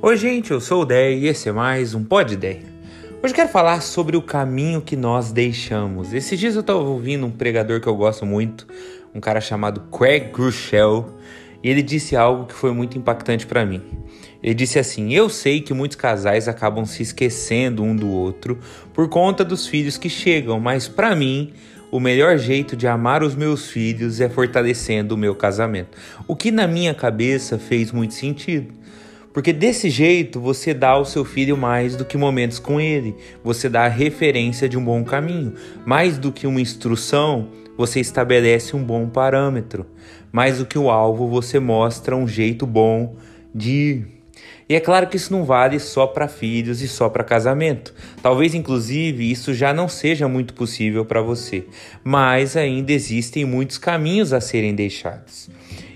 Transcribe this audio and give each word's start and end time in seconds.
Oi, 0.00 0.16
gente, 0.16 0.52
eu 0.52 0.60
sou 0.60 0.82
o 0.82 0.84
Dé 0.84 1.12
e 1.12 1.26
esse 1.26 1.48
é 1.48 1.52
mais 1.52 1.92
um 1.92 2.04
Pod 2.04 2.32
Ideia. 2.32 2.62
Hoje 3.20 3.32
eu 3.32 3.34
quero 3.34 3.48
falar 3.48 3.80
sobre 3.80 4.16
o 4.16 4.22
caminho 4.22 4.80
que 4.80 4.94
nós 4.94 5.32
deixamos. 5.32 6.12
Esses 6.12 6.38
dias 6.38 6.54
eu 6.54 6.60
estava 6.60 6.78
ouvindo 6.78 7.26
um 7.26 7.32
pregador 7.32 7.80
que 7.80 7.88
eu 7.88 7.96
gosto 7.96 8.24
muito, 8.24 8.64
um 9.12 9.18
cara 9.18 9.40
chamado 9.40 9.80
Craig 9.90 10.30
Groeschel, 10.30 11.18
e 11.64 11.68
ele 11.68 11.82
disse 11.82 12.14
algo 12.14 12.46
que 12.46 12.54
foi 12.54 12.72
muito 12.72 12.96
impactante 12.96 13.44
para 13.44 13.66
mim. 13.66 13.82
Ele 14.40 14.54
disse 14.54 14.78
assim: 14.78 15.12
Eu 15.12 15.28
sei 15.28 15.60
que 15.60 15.74
muitos 15.74 15.96
casais 15.96 16.46
acabam 16.46 16.84
se 16.84 17.02
esquecendo 17.02 17.82
um 17.82 17.96
do 17.96 18.08
outro 18.08 18.56
por 18.94 19.08
conta 19.08 19.44
dos 19.44 19.66
filhos 19.66 19.98
que 19.98 20.08
chegam, 20.08 20.60
mas 20.60 20.86
para 20.86 21.16
mim, 21.16 21.52
o 21.90 21.98
melhor 21.98 22.38
jeito 22.38 22.76
de 22.76 22.86
amar 22.86 23.24
os 23.24 23.34
meus 23.34 23.68
filhos 23.68 24.20
é 24.20 24.28
fortalecendo 24.28 25.16
o 25.16 25.18
meu 25.18 25.34
casamento. 25.34 25.98
O 26.28 26.36
que 26.36 26.52
na 26.52 26.68
minha 26.68 26.94
cabeça 26.94 27.58
fez 27.58 27.90
muito 27.90 28.14
sentido. 28.14 28.78
Porque 29.32 29.52
desse 29.52 29.90
jeito 29.90 30.40
você 30.40 30.72
dá 30.74 30.90
ao 30.90 31.04
seu 31.04 31.24
filho 31.24 31.56
mais 31.56 31.96
do 31.96 32.04
que 32.04 32.16
momentos 32.16 32.58
com 32.58 32.80
ele, 32.80 33.14
você 33.44 33.68
dá 33.68 33.84
a 33.84 33.88
referência 33.88 34.68
de 34.68 34.78
um 34.78 34.84
bom 34.84 35.04
caminho. 35.04 35.54
Mais 35.84 36.18
do 36.18 36.32
que 36.32 36.46
uma 36.46 36.60
instrução, 36.60 37.48
você 37.76 38.00
estabelece 38.00 38.74
um 38.74 38.82
bom 38.82 39.08
parâmetro. 39.08 39.86
Mais 40.32 40.58
do 40.58 40.66
que 40.66 40.78
o 40.78 40.90
alvo, 40.90 41.28
você 41.28 41.58
mostra 41.60 42.16
um 42.16 42.26
jeito 42.26 42.66
bom 42.66 43.16
de 43.54 43.70
ir. 43.70 44.18
E 44.68 44.74
é 44.74 44.80
claro 44.80 45.06
que 45.06 45.16
isso 45.16 45.32
não 45.32 45.44
vale 45.44 45.78
só 45.78 46.06
para 46.06 46.28
filhos 46.28 46.82
e 46.82 46.88
só 46.88 47.08
para 47.08 47.24
casamento. 47.24 47.94
Talvez, 48.22 48.54
inclusive, 48.54 49.30
isso 49.30 49.54
já 49.54 49.72
não 49.72 49.88
seja 49.88 50.28
muito 50.28 50.52
possível 50.52 51.06
para 51.06 51.22
você, 51.22 51.64
mas 52.04 52.54
ainda 52.54 52.92
existem 52.92 53.46
muitos 53.46 53.78
caminhos 53.78 54.32
a 54.32 54.40
serem 54.40 54.74
deixados. 54.74 55.48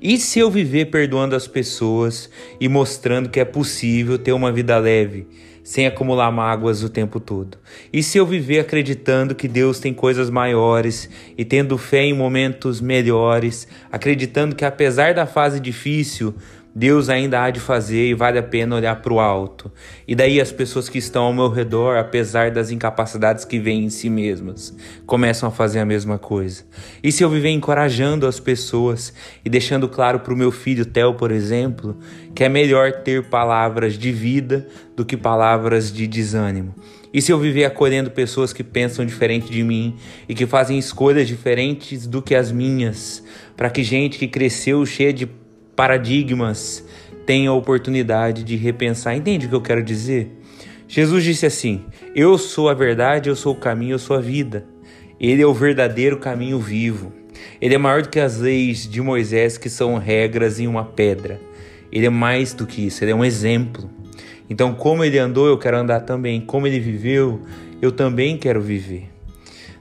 E 0.00 0.16
se 0.16 0.38
eu 0.38 0.48
viver 0.48 0.86
perdoando 0.86 1.34
as 1.34 1.48
pessoas 1.48 2.30
e 2.60 2.68
mostrando 2.68 3.28
que 3.28 3.40
é 3.40 3.44
possível 3.44 4.16
ter 4.16 4.32
uma 4.32 4.52
vida 4.52 4.78
leve, 4.78 5.26
sem 5.64 5.88
acumular 5.88 6.30
mágoas 6.30 6.84
o 6.84 6.88
tempo 6.88 7.18
todo? 7.18 7.58
E 7.92 8.00
se 8.00 8.16
eu 8.16 8.24
viver 8.24 8.60
acreditando 8.60 9.34
que 9.34 9.48
Deus 9.48 9.80
tem 9.80 9.92
coisas 9.92 10.30
maiores 10.30 11.10
e 11.36 11.44
tendo 11.44 11.76
fé 11.76 12.04
em 12.04 12.14
momentos 12.14 12.80
melhores, 12.80 13.66
acreditando 13.90 14.54
que 14.54 14.64
apesar 14.64 15.14
da 15.14 15.26
fase 15.26 15.58
difícil, 15.58 16.32
Deus 16.74 17.08
ainda 17.08 17.42
há 17.42 17.50
de 17.50 17.58
fazer 17.58 18.08
e 18.08 18.14
vale 18.14 18.38
a 18.38 18.42
pena 18.42 18.76
olhar 18.76 19.00
para 19.02 19.12
o 19.12 19.18
alto. 19.18 19.70
E 20.06 20.14
daí 20.14 20.40
as 20.40 20.52
pessoas 20.52 20.88
que 20.88 20.98
estão 20.98 21.24
ao 21.24 21.32
meu 21.32 21.48
redor, 21.48 21.96
apesar 21.96 22.50
das 22.50 22.70
incapacidades 22.70 23.44
que 23.44 23.58
vêm 23.58 23.84
em 23.84 23.90
si 23.90 24.08
mesmas, 24.08 24.76
começam 25.06 25.48
a 25.48 25.52
fazer 25.52 25.80
a 25.80 25.84
mesma 25.84 26.18
coisa. 26.18 26.64
E 27.02 27.10
se 27.10 27.24
eu 27.24 27.30
viver 27.30 27.50
encorajando 27.50 28.26
as 28.26 28.38
pessoas 28.38 29.12
e 29.44 29.50
deixando 29.50 29.88
claro 29.88 30.20
para 30.20 30.32
o 30.32 30.36
meu 30.36 30.52
filho 30.52 30.86
Theo, 30.86 31.14
por 31.14 31.32
exemplo, 31.32 31.96
que 32.34 32.44
é 32.44 32.48
melhor 32.48 32.92
ter 32.92 33.24
palavras 33.24 33.94
de 33.94 34.12
vida 34.12 34.68
do 34.94 35.04
que 35.04 35.16
palavras 35.16 35.92
de 35.92 36.06
desânimo. 36.06 36.74
E 37.12 37.22
se 37.22 37.32
eu 37.32 37.38
viver 37.38 37.64
acolhendo 37.64 38.10
pessoas 38.10 38.52
que 38.52 38.62
pensam 38.62 39.04
diferente 39.04 39.50
de 39.50 39.62
mim 39.64 39.96
e 40.28 40.34
que 40.34 40.46
fazem 40.46 40.78
escolhas 40.78 41.26
diferentes 41.26 42.06
do 42.06 42.20
que 42.20 42.34
as 42.34 42.52
minhas, 42.52 43.24
para 43.56 43.70
que 43.70 43.82
gente 43.82 44.18
que 44.18 44.28
cresceu 44.28 44.84
cheia 44.84 45.12
de 45.12 45.26
paradigmas 45.78 46.84
tenha 47.24 47.50
a 47.50 47.54
oportunidade 47.54 48.42
de 48.42 48.56
repensar. 48.56 49.14
Entende 49.14 49.46
o 49.46 49.48
que 49.48 49.54
eu 49.54 49.60
quero 49.60 49.80
dizer? 49.80 50.28
Jesus 50.88 51.22
disse 51.22 51.46
assim: 51.46 51.84
Eu 52.16 52.36
sou 52.36 52.68
a 52.68 52.74
verdade, 52.74 53.28
eu 53.28 53.36
sou 53.36 53.52
o 53.52 53.56
caminho, 53.56 53.92
eu 53.92 53.98
sou 54.00 54.16
a 54.16 54.20
vida. 54.20 54.64
Ele 55.20 55.40
é 55.40 55.46
o 55.46 55.54
verdadeiro 55.54 56.18
caminho 56.18 56.58
vivo. 56.58 57.12
Ele 57.60 57.76
é 57.76 57.78
maior 57.78 58.02
do 58.02 58.08
que 58.08 58.18
as 58.18 58.40
leis 58.40 58.88
de 58.88 59.00
Moisés, 59.00 59.56
que 59.56 59.70
são 59.70 59.96
regras 59.98 60.58
em 60.58 60.66
uma 60.66 60.84
pedra. 60.84 61.40
Ele 61.92 62.06
é 62.06 62.10
mais 62.10 62.52
do 62.52 62.66
que 62.66 62.84
isso, 62.84 63.04
ele 63.04 63.12
é 63.12 63.14
um 63.14 63.24
exemplo. 63.24 63.88
Então, 64.50 64.74
como 64.74 65.04
ele 65.04 65.16
andou, 65.16 65.46
eu 65.46 65.58
quero 65.58 65.76
andar 65.76 66.00
também. 66.00 66.40
Como 66.40 66.66
ele 66.66 66.80
viveu, 66.80 67.40
eu 67.80 67.92
também 67.92 68.36
quero 68.36 68.60
viver. 68.60 69.17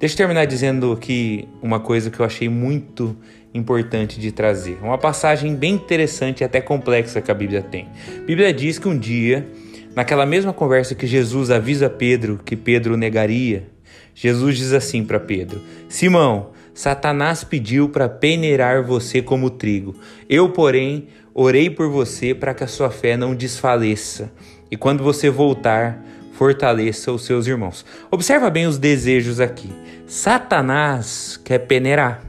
Deixa 0.00 0.14
eu 0.14 0.16
terminar 0.16 0.46
dizendo 0.46 0.92
aqui 0.92 1.46
uma 1.60 1.78
coisa 1.78 2.10
que 2.10 2.18
eu 2.18 2.24
achei 2.24 2.48
muito 2.48 3.14
importante 3.52 4.18
de 4.18 4.32
trazer. 4.32 4.78
Uma 4.82 4.96
passagem 4.96 5.54
bem 5.54 5.74
interessante 5.74 6.40
e 6.40 6.44
até 6.44 6.58
complexa 6.58 7.20
que 7.20 7.30
a 7.30 7.34
Bíblia 7.34 7.60
tem. 7.60 7.86
A 8.16 8.24
Bíblia 8.24 8.50
diz 8.50 8.78
que 8.78 8.88
um 8.88 8.98
dia, 8.98 9.46
naquela 9.94 10.24
mesma 10.24 10.54
conversa 10.54 10.94
que 10.94 11.06
Jesus 11.06 11.50
avisa 11.50 11.90
Pedro 11.90 12.40
que 12.42 12.56
Pedro 12.56 12.96
negaria, 12.96 13.68
Jesus 14.14 14.56
diz 14.56 14.72
assim 14.72 15.04
para 15.04 15.20
Pedro: 15.20 15.60
Simão, 15.86 16.52
Satanás 16.72 17.44
pediu 17.44 17.90
para 17.90 18.08
peneirar 18.08 18.82
você 18.82 19.20
como 19.20 19.50
trigo. 19.50 19.94
Eu, 20.30 20.48
porém, 20.48 21.08
orei 21.34 21.68
por 21.68 21.90
você 21.90 22.34
para 22.34 22.54
que 22.54 22.64
a 22.64 22.68
sua 22.68 22.88
fé 22.88 23.18
não 23.18 23.34
desfaleça. 23.34 24.32
E 24.70 24.78
quando 24.78 25.04
você 25.04 25.28
voltar, 25.28 26.02
fortaleça 26.40 27.12
os 27.12 27.26
seus 27.26 27.46
irmãos. 27.46 27.84
Observa 28.10 28.48
bem 28.48 28.66
os 28.66 28.78
desejos 28.78 29.40
aqui. 29.40 29.70
Satanás 30.06 31.38
quer 31.44 31.58
peneirar. 31.58 32.22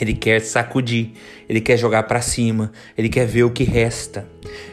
Ele 0.00 0.14
quer 0.14 0.40
sacudir, 0.40 1.10
ele 1.46 1.60
quer 1.60 1.76
jogar 1.76 2.04
para 2.04 2.22
cima, 2.22 2.72
ele 2.96 3.10
quer 3.10 3.26
ver 3.26 3.44
o 3.44 3.50
que 3.50 3.62
resta. 3.62 4.26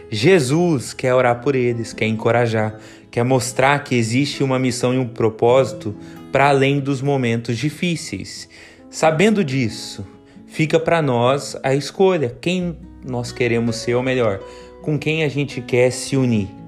Jesus 0.10 0.94
quer 0.94 1.14
orar 1.14 1.42
por 1.42 1.56
eles, 1.56 1.92
quer 1.92 2.06
encorajar, 2.06 2.80
quer 3.12 3.26
mostrar 3.26 3.84
que 3.84 3.96
existe 3.96 4.42
uma 4.42 4.58
missão 4.58 4.94
e 4.94 4.98
um 4.98 5.10
propósito 5.10 5.94
para 6.32 6.48
além 6.48 6.80
dos 6.80 7.02
momentos 7.02 7.58
difíceis. 7.58 8.48
Sabendo 8.90 9.44
disso, 9.44 10.08
fica 10.48 10.80
para 10.80 11.02
nós 11.02 11.58
a 11.62 11.76
escolha: 11.76 12.34
quem 12.40 12.78
nós 13.06 13.30
queremos 13.30 13.76
ser, 13.76 13.96
ou 13.96 14.02
melhor, 14.02 14.40
com 14.82 14.98
quem 14.98 15.26
a 15.26 15.28
gente 15.28 15.60
quer 15.60 15.92
se 15.92 16.16
unir. 16.16 16.63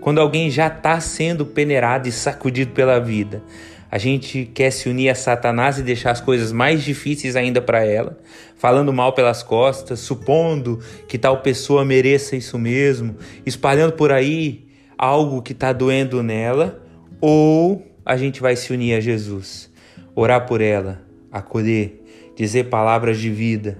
Quando 0.00 0.20
alguém 0.20 0.50
já 0.50 0.68
está 0.68 1.00
sendo 1.00 1.44
peneirado 1.44 2.08
e 2.08 2.12
sacudido 2.12 2.72
pela 2.72 2.98
vida, 2.98 3.42
a 3.90 3.96
gente 3.96 4.44
quer 4.52 4.70
se 4.70 4.88
unir 4.88 5.08
a 5.08 5.14
Satanás 5.14 5.78
e 5.78 5.82
deixar 5.82 6.10
as 6.10 6.20
coisas 6.20 6.52
mais 6.52 6.82
difíceis 6.82 7.36
ainda 7.36 7.60
para 7.60 7.84
ela, 7.84 8.18
falando 8.56 8.92
mal 8.92 9.14
pelas 9.14 9.42
costas, 9.42 10.00
supondo 10.00 10.78
que 11.08 11.16
tal 11.16 11.40
pessoa 11.40 11.84
mereça 11.84 12.36
isso 12.36 12.58
mesmo, 12.58 13.16
espalhando 13.46 13.92
por 13.92 14.12
aí 14.12 14.66
algo 14.96 15.40
que 15.40 15.52
está 15.52 15.72
doendo 15.72 16.22
nela, 16.22 16.82
ou 17.20 17.86
a 18.04 18.16
gente 18.16 18.40
vai 18.40 18.56
se 18.56 18.72
unir 18.72 18.94
a 18.94 19.00
Jesus, 19.00 19.70
orar 20.14 20.46
por 20.46 20.60
ela, 20.60 21.00
acolher, 21.32 22.04
dizer 22.36 22.64
palavras 22.64 23.18
de 23.18 23.30
vida, 23.30 23.78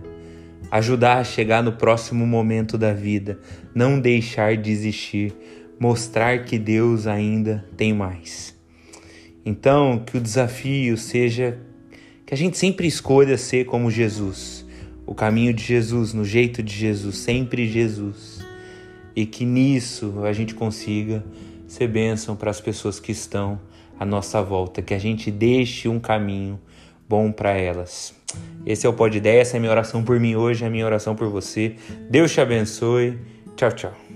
ajudar 0.71 1.19
a 1.19 1.25
chegar 1.25 1.63
no 1.63 1.73
próximo 1.73 2.27
momento 2.27 2.79
da 2.79 2.93
vida, 2.93 3.39
não 3.75 4.01
deixar 4.01 4.57
de 4.57 4.71
existir, 4.71 5.35
mostrar 5.79 6.45
que 6.45 6.59
Deus 6.59 7.07
ainda 7.07 7.65
tem 7.77 7.93
mais. 7.93 8.57
Então, 9.45 10.03
que 10.05 10.17
o 10.17 10.21
desafio 10.21 10.97
seja 10.97 11.59
que 12.27 12.35
a 12.35 12.37
gente 12.37 12.59
sempre 12.59 12.87
escolha 12.87 13.39
ser 13.39 13.65
como 13.65 13.91
Jesus, 13.91 14.67
o 15.07 15.15
caminho 15.15 15.55
de 15.55 15.65
Jesus, 15.65 16.13
no 16.13 16.25
jeito 16.25 16.63
de 16.63 16.75
Jesus, 16.75 17.17
sempre 17.17 17.67
Jesus. 17.67 18.47
E 19.17 19.25
que 19.25 19.45
nisso 19.45 20.23
a 20.25 20.33
gente 20.33 20.55
consiga 20.55 21.25
ser 21.67 21.89
bênção 21.89 22.37
para 22.37 22.51
as 22.51 22.61
pessoas 22.61 23.01
que 23.01 23.11
estão 23.11 23.59
à 23.99 24.05
nossa 24.05 24.43
volta, 24.43 24.83
que 24.83 24.95
a 24.95 24.99
gente 24.99 25.31
deixe 25.31 25.89
um 25.89 25.99
caminho 25.99 26.61
bom 27.09 27.33
para 27.33 27.53
elas. 27.53 28.15
Esse 28.67 28.87
é 28.87 28.89
o 28.89 28.93
Pod 28.93 29.17
Ideia, 29.17 29.41
essa 29.41 29.57
é 29.57 29.59
a 29.59 29.61
minha 29.61 29.73
oração 29.73 30.05
por 30.05 30.21
mim 30.21 30.37
hoje, 30.37 30.63
é 30.63 30.67
a 30.67 30.71
minha 30.71 30.85
oração 30.85 31.17
por 31.17 31.29
você. 31.29 31.75
Deus 32.11 32.33
te 32.33 32.41
abençoe. 32.41 33.19
Tchau, 33.57 33.73
tchau. 33.73 34.08